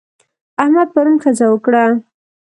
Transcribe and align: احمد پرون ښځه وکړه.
احمد 0.61 0.87
پرون 0.95 1.15
ښځه 1.23 1.45
وکړه. 1.49 1.85